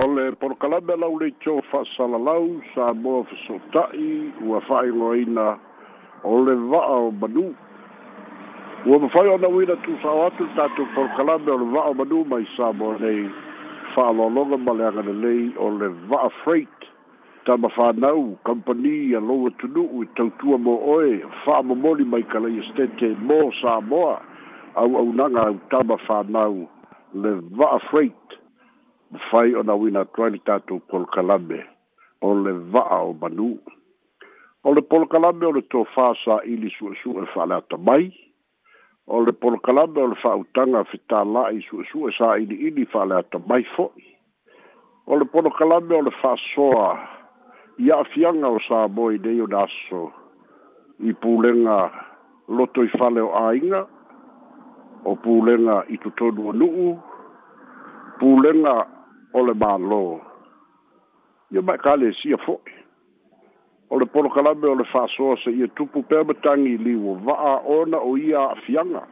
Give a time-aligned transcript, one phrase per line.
[0.00, 5.46] o le porokalame lau leitou fa'asalalau sa moa fesota'i ua fa'aigoaina
[6.24, 7.52] o le va'a o manu
[8.86, 12.72] ua mafai ona uina tusao atu tatou porokalame o le va'a o manu mai sa
[12.72, 13.28] moa nei
[13.94, 16.80] fa'alologa ma le agalelei o le va'a freit
[17.44, 23.52] tama fānau kampani a lou atunu'u i tautua mo oe fa'amomoli mai kalaia stete mo
[23.60, 24.16] sa moa
[24.74, 26.64] au'aunaga au tama fānau
[27.12, 28.40] le va'a freit
[29.30, 31.64] fai ona wina twali tatu pol kalame
[32.22, 33.58] o le va'a o manu
[34.64, 38.08] o le pol kalame o le tofā sa ili suʻesu e fa'aleata mai
[39.06, 44.16] o le pol kalame o le fa'autaga fetāla'i suʻesu e sa iliʻili fa'aleata mai fo'i
[45.06, 46.88] o le pol kalame o le fa'asoa
[47.84, 50.08] i a'afiaga o sa moi nei o naso
[51.04, 51.90] i pulega
[52.48, 53.84] loto i fale o āiga
[55.04, 56.90] o pulega i totonu anu'u
[58.22, 58.86] pulega
[59.34, 60.20] o le malo
[61.52, 62.74] ia mae kalesia e fo'i
[63.92, 67.98] o le polokalame o le fa'asoa se ia tupu pea matagi i liu va'a ona
[68.00, 69.02] o ia a'afiaga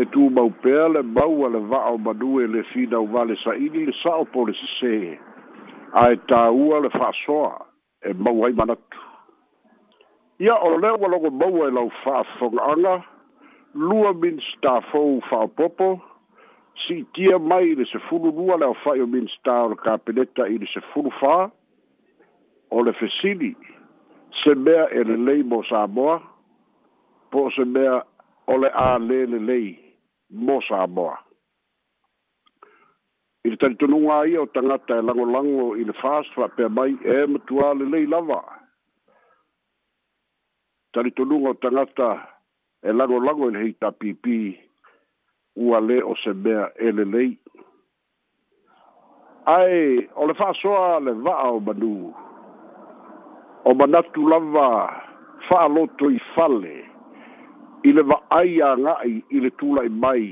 [0.00, 4.24] e tumau pea le mau a le va'a o manue le finauvale sa'ini le sa'o
[4.32, 4.94] po le sesē
[6.04, 7.52] ae tāua le fa'asoa
[8.08, 9.02] e mau ai manatu
[10.42, 12.96] ia o lea ua logo maua i lau fa'afoga'aga
[13.74, 15.94] lua min stafou fa'apopo
[16.76, 20.58] si tia mai le se fulu lua le awhai o minsta o le kapeneta i
[20.62, 21.34] le se fulu fā
[22.74, 23.52] o le fesili
[24.42, 26.16] se mea e le lei mo Samoa
[27.30, 27.96] po se mea
[28.52, 29.68] o le a le le lei
[30.30, 31.16] mo Samoa.
[33.44, 37.26] I le tanitununga ia o tangata e lango lango i le fāsfa pe mai e
[37.26, 38.40] matua le lei lava.
[40.92, 42.08] Tanitununga o tangata
[42.82, 44.56] e lango lango i le heita pipi
[45.56, 47.36] ua lē o se mea elelei
[49.44, 49.80] ae
[50.14, 51.92] o le fa'asoa le va'a o manū
[53.68, 54.68] o manatu lava
[55.48, 56.76] fa'aloto i fale
[57.88, 60.24] i le va'ai aga'i i le tula'i mai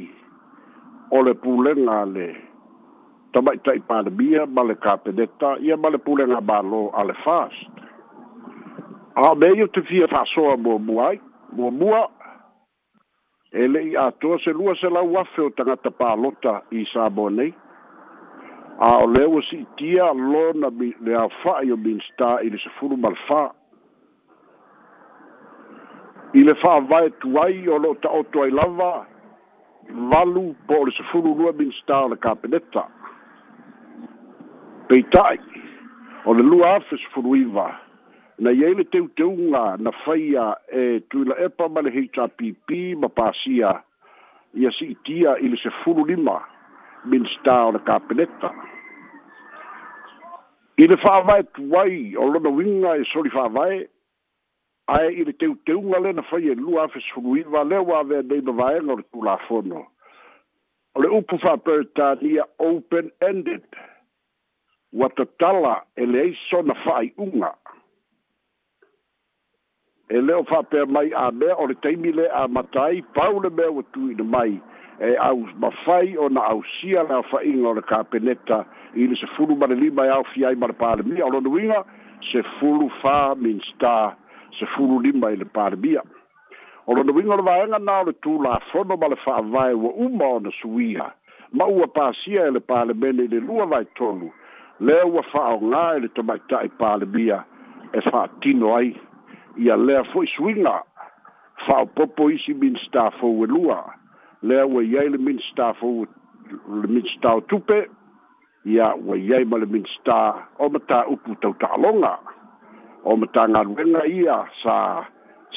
[1.12, 2.28] o le pulega le
[3.32, 7.84] tama'ita'i palemia ma le kapeneta ia ma le pulega mālō a le fast
[9.28, 11.20] a me i o te fia fa'asoa muamua ai
[11.52, 12.02] muamua mua
[13.52, 17.52] e le i atoa se lua se lau afe o tangata pālota i sābo nei.
[18.86, 22.58] A o leo si tia lo na le a wha i o minsta i le
[22.62, 23.42] se furu mal wha.
[26.34, 28.92] I le wha vai tuai o lo ta oto ai lava
[30.10, 32.86] valu po le se furu lua minsta le ka peneta.
[34.90, 35.38] Peitai,
[36.26, 37.66] o le lua afe se furu iwa.
[37.66, 37.86] Peitai,
[38.40, 42.68] na yele ia ile teuteuga na faia e tu tuila epa ma le hpp
[43.00, 43.82] ma pasia
[44.54, 46.36] ia siitia il se fulu lima
[47.04, 48.50] minsta o le kapeneta
[50.76, 53.78] i le fa'avae tu ai o lona uiga e soli fa'avae
[54.96, 58.40] ai i le teuteuga lea na faia e lua afesefulu iva lea ua avea nei
[58.42, 59.80] ma la fono le tulafono
[60.96, 63.62] o le upu fa'apertania open ended
[64.92, 67.52] ua tatala e na fai fa'ai'uga
[70.10, 73.82] e leo fa'apea mai a mea o le taimi le amatai pau le mea ua
[73.94, 74.60] tuina mai
[75.00, 78.64] e au mafai ona ausia le aofa'iga o le kapeneta
[78.98, 81.84] i le sefulu ma le lima e aofi ai ma le palemia o lona uiga
[82.32, 84.16] sefulu fa minsta
[84.58, 86.02] sefulu lima i le palemia
[86.86, 90.26] o lona uiga o le vaega na o le tulafono ma le fa'avae ua uma
[90.26, 91.06] ona suia
[91.52, 94.26] ma ua pasia e le palemene i le lua vaetolu
[94.80, 97.44] lea ua fa'aaogā i e le tamaita'i palemia
[97.92, 98.90] e fa'atino ai
[99.58, 100.82] ia lea foʻi suiga
[101.66, 103.78] faaopopo isi minista fou e lua
[104.42, 106.06] lea ua iai le minista fou
[106.68, 107.86] le minista o tupe
[108.64, 112.18] ia ua iai ma le minista o mataupu tautaaloga
[113.04, 115.04] o matagaluega ia sa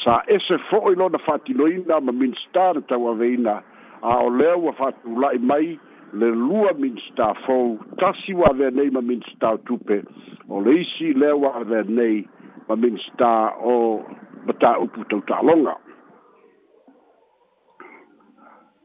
[0.04, 3.62] sa ese fo'i lona faatinoina ma minista na tauaveina
[4.02, 5.78] a o lea ua faatulaʻi mai
[6.12, 10.02] le lua minista fou tasi uavea nei ma minista o tupe
[10.48, 12.26] o le isi lea uaavea nei
[12.68, 14.02] ma minsta o
[14.46, 15.76] mata upu tau talonga.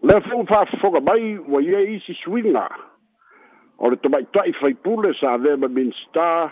[0.03, 2.67] Le fung fa foga mai wa ye isi swinga.
[3.79, 6.51] O le tomai tai fai pule sa ade ma minsta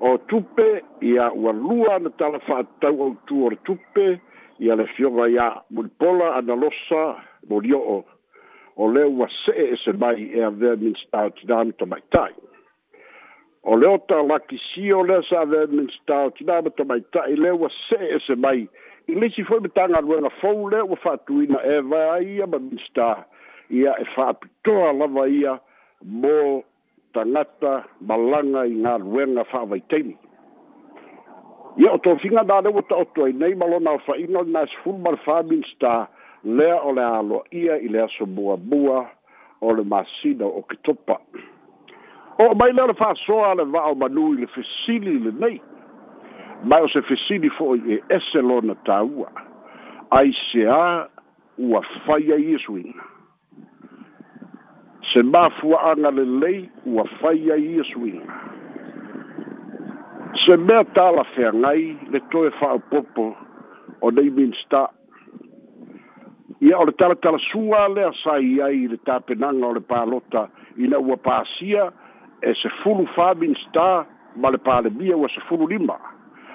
[0.00, 4.20] o tupe ia ua lua na tala fa tau au tu o tupe
[4.58, 7.18] ia le fionga ia mulpola analosa
[7.48, 7.98] mulio o.
[8.76, 12.34] O le ua se e se mai ea ve minsta o tidami tomai tai
[13.62, 16.84] o leo ta laki si o le sa ve min sta o tina ma ta
[16.84, 18.64] mai ta i le wa se e se mai
[19.10, 22.00] i le si foi bitanga lua na fau le wa fa tu ina e va
[22.24, 23.10] ia ma min sta
[23.80, 25.58] ia e fa apitoa lava ia
[26.22, 26.64] mo
[27.12, 30.16] tangata malanga i ngā ruenga fa vai teimi
[31.84, 34.40] ia o tō finga nā le wata o tō i nei malo nā fa ino
[34.56, 36.08] nā si fulma le fa min sta
[36.56, 39.04] lea o le alo ia i le aso bua bua
[39.60, 41.18] o le masina o ki topa
[42.40, 45.60] o mai lea o le fa'asoa le va'ao manui le fesili lenei
[46.70, 49.28] mai o se fesili fo'i e ese lona tāua
[50.18, 50.84] ai seā
[51.70, 53.04] ua fai ai iesuina
[55.12, 58.38] se mafua'aga lelei ua fai ai iesuina
[60.46, 63.34] se mea talafeagai le toe fa'aopopo
[64.00, 64.86] o nei minsta
[66.60, 71.16] ia o le talatalasua lea sai ai i le tapenaga o le palota ina ua
[71.16, 71.98] pasia pa
[72.42, 74.06] e se fulu famin sta
[74.36, 75.96] ma le palemia ua se fulu lima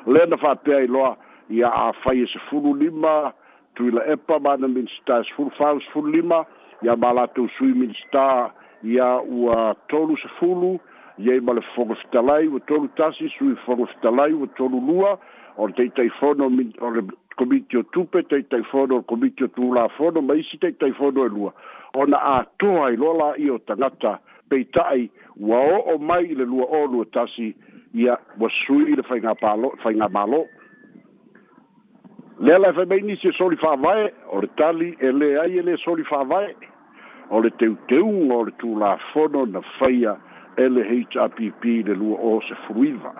[0.07, 1.15] le na faapea i loa
[1.49, 3.33] ia afai e se fulu lima
[3.75, 6.45] tuila epa mana minsta e se fulu fau se fulu lima
[6.81, 8.51] ia ma latou sui minsta
[8.83, 10.79] ia ua tolu se fulu
[11.19, 15.19] iai ma le fogafitalai ua tolu tasi sui fogafitalai ua tolu lua
[15.57, 16.49] o le taitaifono
[16.81, 17.01] o le
[17.37, 21.53] komiti o tupe taitaifono o le komiti o tulafono ma isi taitaifono e lua
[21.93, 24.19] ona atoa i loa la'i o tagata
[24.49, 25.09] peitai
[25.39, 27.55] ua o mai le lua o lua tasi
[27.93, 30.45] ia ua sui le faiga palo faiga malo
[32.39, 35.77] lea lae fai mai nisi soli fa'avae o le tali e le ai e lē
[35.83, 36.53] soli fa'avae
[37.29, 40.15] o le teu teu o le la tulafono na faia
[40.57, 43.11] e le hpp le lua o se furuiva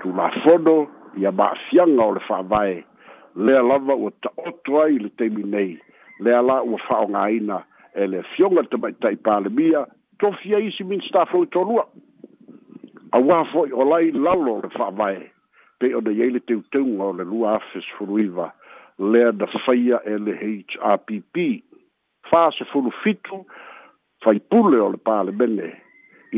[0.00, 0.76] tulafono
[1.16, 2.82] ia ma'afiaga o le fa'avae
[3.46, 5.78] lea lava o ua ta'oto ai le taimi nei
[6.20, 7.62] lea la o fa'aogāina
[7.94, 9.86] e le fiongata mai tai palemia
[10.18, 11.84] tofia ai si min sta fo to lua
[13.16, 15.30] a wa fo o lalo le fa vai
[15.78, 18.46] pe o de yele te tung o le lua afis fo riva
[19.10, 21.36] le da faia e le hrpp
[22.30, 23.38] fa se fo lu fitu
[24.24, 25.68] fai pulle o le pale bene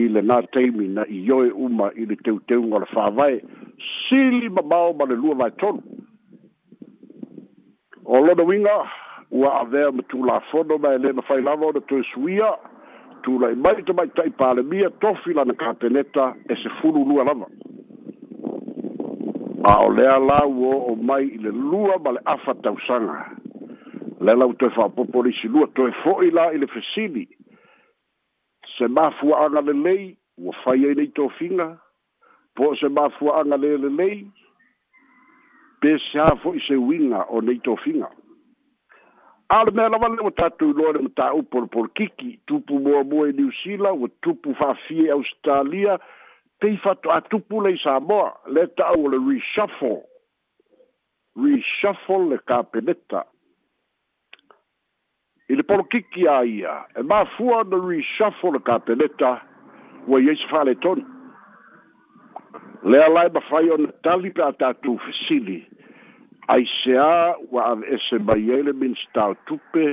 [0.01, 3.37] i le na teimi na i yoe uma i le teu teu ngore whawai
[4.05, 5.81] sili ma mao ma le lua vai tonu
[8.13, 8.77] o lona winga
[9.39, 12.05] ua a vea tu la fono ma e le ma whai lava o na tue
[12.13, 12.51] suia
[13.23, 17.47] tulai mai te mai tai pale mia tofi na kateneta e se fulu lua lava
[19.71, 23.27] a o lea la uo o mai i le lua ma le afa tausaga
[24.27, 27.27] le lau toe faapopolisi lua toe fo'i la i le fesili
[28.77, 31.69] se mafuaaga lelei ua fai ai nei tofinga.
[32.55, 34.27] po se mafuaaga le lelei
[35.81, 38.09] pe sea fo'i se uiga o nei tofinga.
[39.51, 43.33] Ale me lava le tatu lore mata u por por kiki tupu mo mo e
[43.35, 45.97] New Zealand o tupu fa fi Australia
[46.61, 49.97] te fa to tupu le Samoa le ta o le reshuffle
[51.43, 53.21] reshuffle le kapeneta
[55.51, 59.33] ile por kiki ai e ma fu o reshuffle le kapeneta
[60.09, 61.03] o ye se fale ton
[62.91, 63.75] le ala ba fa yo
[64.07, 65.59] tali pa tatu fisili
[66.53, 69.87] aisea ua ave ese mai ai le minstau tupe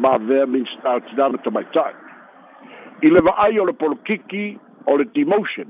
[0.00, 4.44] ma avea minstau tinana tamaita'i i le va'ai o le polokiki
[4.90, 5.68] o le demotion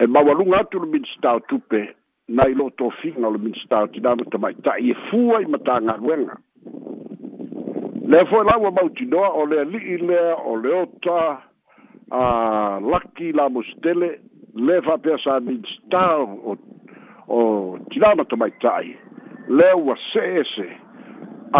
[0.00, 1.82] e maualuga atu le minstau tupe
[2.36, 6.36] na i lo'o tofiga o le minstau tinana tamaita'i e fua i matagaluega
[8.12, 11.20] lea fo'i la ua mautinoa o le ali'i lea o le ota
[12.10, 12.22] a
[12.92, 13.32] laki
[14.64, 15.40] le faapea sa
[17.34, 17.46] o
[17.92, 18.86] tirana to mai tai
[19.58, 20.66] le wa sese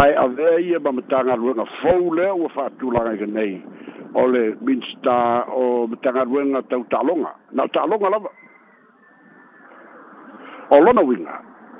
[0.01, 3.55] ai a vei ba matanga runa fou le wa fa tu langa nei
[4.21, 5.17] o le minsta
[5.59, 8.31] o matanga runa tau talonga na talonga lava
[10.75, 11.35] o lona winga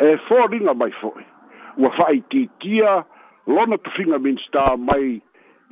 [0.08, 1.24] e fō ringa mai fōi
[1.84, 2.92] ua whai tītia
[3.56, 5.08] lona tu finga minsta mai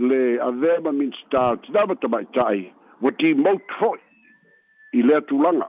[0.07, 2.59] le a vema minsta tinamata mai tai
[3.03, 3.99] wa tī mout fōi
[4.99, 5.67] i lea tūlanga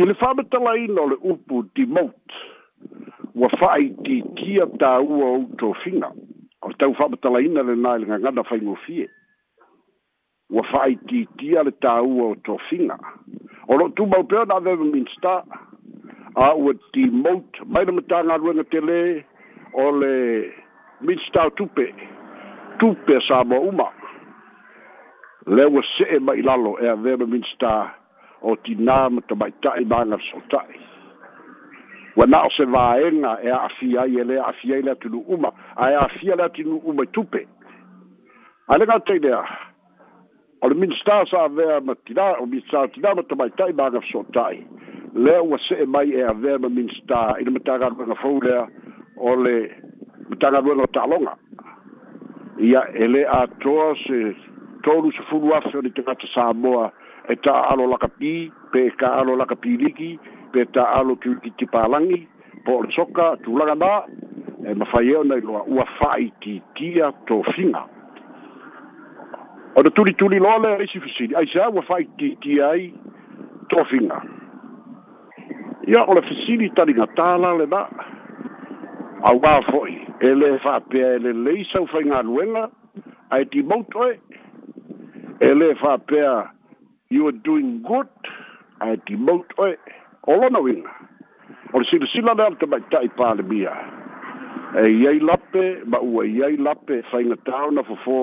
[0.00, 2.14] I le whamatala ino le upu di mout,
[3.40, 6.08] wa whai ti kia tā ua o tō whinga.
[6.64, 9.04] O tau whamatala ino le nai le ngangana whai ngō fie.
[10.56, 12.96] Wa whai ti kia le tā ua o tō whinga.
[13.68, 15.34] O lo tū mau peo nā vewa min stā,
[16.32, 18.98] a ua di mout, mai na mata ngā ruenga te le,
[19.84, 20.14] o le
[21.04, 21.90] min stā tupe,
[22.80, 23.90] tupe sā mō uma.
[25.56, 27.74] Le ua se e mai lalo e a vewa min stā,
[28.42, 30.78] o tinā ma tamaita'i maga sota'i
[32.18, 35.94] ua Wa o se vaega e a'afia ai e lē a'afia ai le atunu'uma ae
[36.00, 37.44] a'afia le atunu'uma i tupe
[38.68, 39.42] ae le gatai lea
[40.60, 44.64] o le minista sa'avea ma tinā o minista tinā ma tamaita'i maga sota'i
[45.14, 48.66] lea ua se'e mai e avea ma minista i le matagaluega fou lea
[49.16, 49.56] o le
[50.32, 51.36] matagaluega o ta'aloga
[52.70, 54.22] ia e lē atoa se
[54.82, 56.90] tolu se fulu afe ni tagata sa moa
[57.28, 60.10] e ta'alo lakapī pe ka'alo lakapī liki
[60.52, 62.26] pe ta'alo kiliki tipalagi
[62.64, 63.92] po o le soka tulaga lā
[64.70, 67.84] e mafai e ona i loa ua fa'aitiitia tofiga
[69.76, 71.84] o le tulituli loa lea isi fesili ai sa ua
[72.42, 72.90] tia ai
[73.68, 74.20] tofiga
[75.88, 81.64] ia o le fesili taligatā la le au auā fo'i e lē fa'apea e lelei
[81.72, 82.68] saufaigaluega
[83.30, 84.18] ae timauto e
[85.40, 86.36] e lē fa'apea
[87.10, 88.08] you are doing good
[88.84, 89.72] I demote oe
[90.30, 90.90] o lona winga
[91.74, 93.72] o le silasila le alata maitaʻi palemia
[94.84, 95.64] e iai lape
[95.94, 98.16] ma ua iai lape faigataona fofō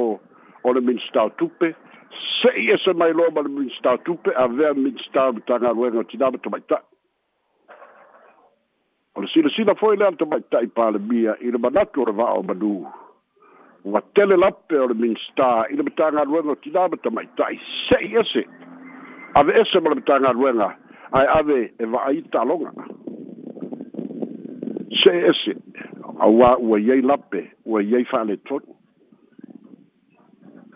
[0.64, 5.44] o le minista tupe seʻi ese mai loa ma le minista tupe avea minista ma
[5.52, 6.84] tagaluega o tinā tamaitaʻi
[9.18, 12.48] o le silasila foi le alata maitaʻi palemia i le manatu o le vaʻa o
[12.54, 12.72] manū
[13.84, 18.48] ua tele lape o le minista i le matagaluega o tinā ma tamaitaʻi seʻi ese
[19.40, 20.74] ave ese mo le tanga ruenga
[21.14, 22.72] ai ave e va ai talonga
[25.04, 25.54] se ese
[26.18, 28.64] a wa wa ye lape wa ye fa le tot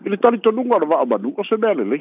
[0.06, 1.98] ile tali to lunga va ba du ko se bele le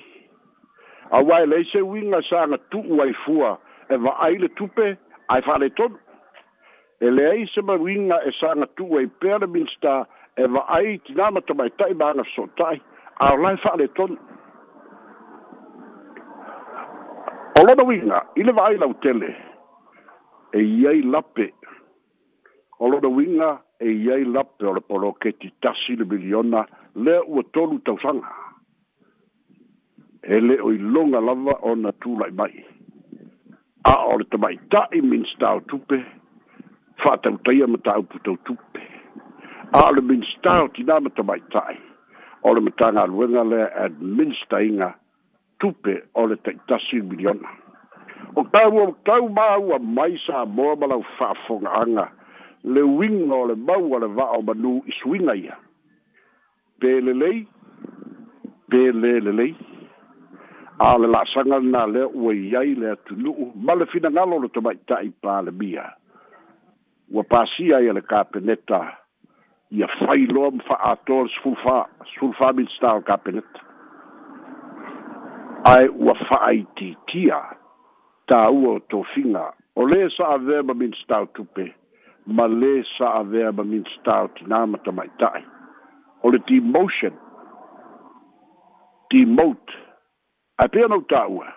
[1.09, 3.57] a wa le se winga sa nga tu wa i fua
[3.89, 4.85] e va ai le tupe
[5.33, 5.97] ai fa le tot
[7.01, 10.05] e le ai se ma winga e sa nga tu wa i per minsta
[10.37, 12.77] e va ai tinama to mai tai ba na so tai
[13.27, 14.13] a lai fa le tot
[17.61, 19.35] o lona ile vai le vaai
[20.51, 21.53] e iai lape
[22.79, 23.49] o lona uiga
[23.79, 26.65] e iai lape o le poloketi tasi le miliona
[26.95, 28.31] lea ua tolu tausanga.
[30.23, 32.53] e lē o iloga lava na tula'i mai
[33.83, 35.97] a o le tamaita'i minista o tupe
[37.03, 38.79] fa'atautaia ma ta'aupu tau tupe
[39.73, 41.77] a o le minista o tinā ma tamaita'i
[42.43, 45.00] o le matagaluega lea administaiga e
[45.61, 47.49] tupe o le taʻitasi miliona
[48.35, 52.05] o tautau ma ua mai sa moa ma lau fa'afoga'aga
[52.73, 55.57] le uiga o le mau a le va'a o manū isuina ia
[56.81, 57.45] pelelei
[58.71, 59.53] pelelelei
[60.89, 64.49] a le la'asaga lenā lea ua i ai le atunu'u ma le finagalo o le
[64.49, 65.85] tamaita'i palemia
[67.13, 68.79] ua pasia ia le kapeneta
[69.71, 71.77] ia failoa ma fa'aatoa le sufulufa
[72.13, 73.69] sufulufa minstar o kapeneta
[75.69, 77.37] ae ua fa'aitiitia
[78.31, 79.43] tāua o tofiga
[79.77, 81.65] o lē sa'avea ma minstau tupe
[82.37, 85.43] ma lē sa'avea ma minstau tinā ma tamaita'i
[86.23, 87.13] o le demotion
[89.13, 89.77] demote
[90.65, 91.53] ae pea nau tāua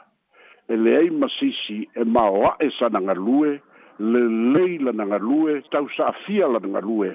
[0.68, 3.54] e leai masisi e maoa'e sa na galue
[3.98, 7.14] lelei lana galue tausa'afia lana galue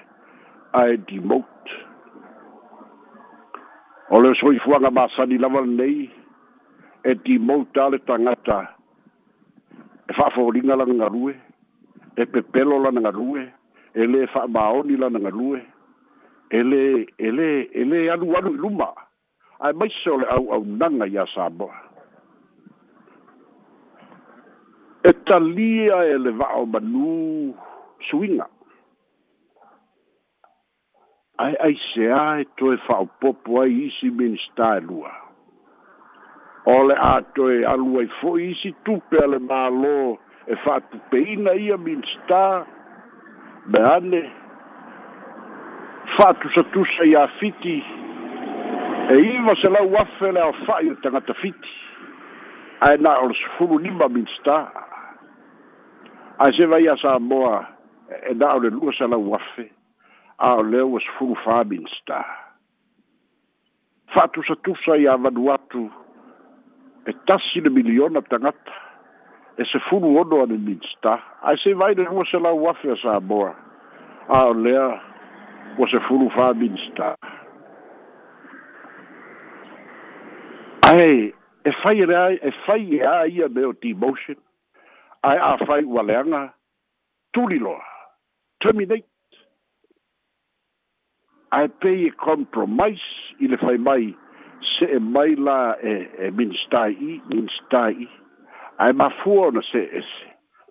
[0.81, 1.84] ae demote
[4.15, 6.10] o le soifuaga masani lava lenei
[7.03, 8.75] e di mouta le tangata
[10.06, 11.34] e fa foringa la nga rue
[12.13, 13.44] e pepelo la nga rue
[13.94, 15.60] e le fa maoni la nga rue
[16.50, 18.91] e le e le e le anu anu luma
[19.60, 21.72] ai mai le au au nanga ya sabo
[25.03, 27.53] e talia e le va manu
[28.10, 28.50] suinga
[31.38, 35.28] ai ai se ai to e fa popo ai isi min sta lua
[36.71, 39.93] o le a toe aluai fo'i isi tupe a le mālō
[40.53, 42.41] e fa'atupeina ia minista
[43.73, 44.21] me ane
[46.17, 47.77] fa'atusatusa iā fiti
[49.15, 51.75] e iva se lau afe le aofa'i o tagata fiti
[52.89, 54.59] ae na o le sefulu lima minista
[56.45, 57.55] ae se vai a samoa
[58.29, 59.65] e na o lua se lau afe
[60.49, 62.21] a o lea ua e sefulu fa minista
[64.13, 65.88] fa'atusatusa iā vanuatu
[67.10, 68.72] e tasi le miliona tagata
[69.56, 71.13] e sefuluono ane minsta
[71.48, 73.51] ae se vaina ua se lau afe a samoa
[74.30, 74.86] a o lea
[75.80, 77.16] ua sefulu fa minsta
[80.94, 84.38] ae e fai lea e fai e a ia me o demotion
[85.30, 86.44] ae afai ua leaga
[87.34, 87.84] tuliloa
[88.60, 89.10] terminate
[91.58, 94.13] ae pei e compromise i le fai mai
[94.63, 97.96] se e mai la e e minstai minstai
[98.78, 100.10] ai ma fuona se es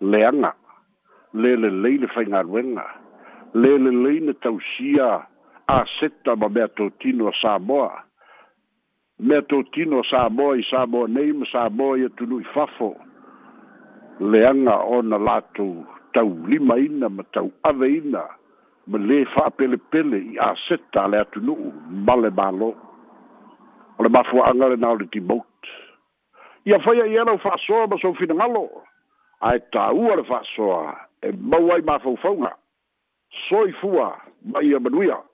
[0.01, 0.53] leanga
[1.41, 2.87] le le le le fai wenga
[3.63, 5.11] le le le ne tausia
[5.69, 7.77] a setta ma me to tino sa mo
[9.27, 12.45] me to tino sa mo i sa mo nei ma sa mo e tu lui
[12.55, 12.91] fafo
[14.31, 15.41] leanga ona la
[16.15, 18.25] tau lima ina ma tau ave ina
[18.91, 21.55] ma le fa pele pele i a setta le atu nu
[22.09, 22.73] male malo
[23.99, 25.71] o le mafuaaga lenā o le tibot
[26.71, 28.65] ia faia i ala e o fa'asoa ma soufinagalo
[29.51, 31.83] ae tāua le fa'asoa e mau ai
[33.49, 34.15] soi fua
[34.47, 35.28] ma a manuia